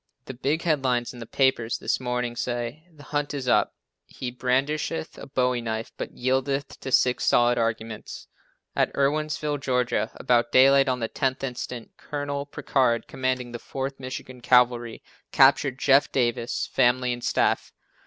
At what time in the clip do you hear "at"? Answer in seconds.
8.75-8.91